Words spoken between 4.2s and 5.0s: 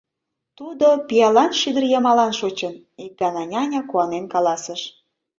каласыш.